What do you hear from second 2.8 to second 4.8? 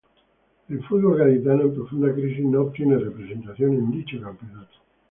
representación en dicho campeonato.